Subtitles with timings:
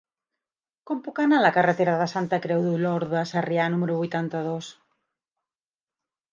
[0.91, 4.73] Com puc anar a la carretera de Santa Creu d'Olorda a Sarrià número vuitanta-dos?